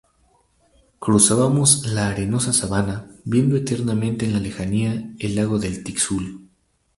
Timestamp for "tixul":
5.83-6.49